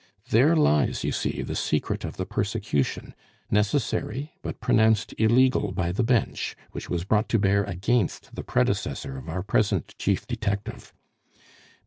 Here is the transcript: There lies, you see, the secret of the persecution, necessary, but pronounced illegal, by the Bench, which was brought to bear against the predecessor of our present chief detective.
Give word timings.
There 0.31 0.55
lies, 0.55 1.03
you 1.03 1.11
see, 1.11 1.43
the 1.43 1.53
secret 1.55 2.03
of 2.03 2.17
the 2.17 2.25
persecution, 2.25 3.13
necessary, 3.51 4.31
but 4.41 4.59
pronounced 4.59 5.13
illegal, 5.19 5.71
by 5.73 5.91
the 5.91 6.01
Bench, 6.01 6.55
which 6.71 6.89
was 6.89 7.03
brought 7.03 7.29
to 7.29 7.37
bear 7.37 7.63
against 7.65 8.33
the 8.33 8.41
predecessor 8.43 9.15
of 9.15 9.29
our 9.29 9.43
present 9.43 9.93
chief 9.99 10.25
detective. 10.25 10.91